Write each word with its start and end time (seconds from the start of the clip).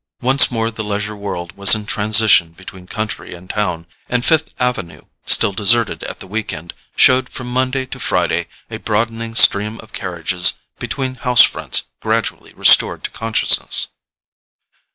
Once 0.23 0.49
more 0.49 0.71
the 0.71 0.83
leisure 0.83 1.15
world 1.15 1.51
was 1.55 1.75
in 1.75 1.85
transition 1.85 2.53
between 2.53 2.87
country 2.87 3.35
and 3.35 3.51
town, 3.51 3.85
and 4.09 4.25
Fifth 4.25 4.55
Avenue, 4.59 5.03
still 5.27 5.53
deserted 5.53 6.01
at 6.05 6.19
the 6.19 6.25
week 6.25 6.51
end, 6.51 6.73
showed 6.95 7.29
from 7.29 7.45
Monday 7.53 7.85
to 7.85 7.99
Friday 7.99 8.47
a 8.71 8.77
broadening 8.79 9.35
stream 9.35 9.79
of 9.81 9.93
carriages 9.93 10.53
between 10.79 11.13
house 11.13 11.43
fronts 11.43 11.83
gradually 11.99 12.51
restored 12.55 13.03
to 13.03 13.11
consciousness. 13.11 13.89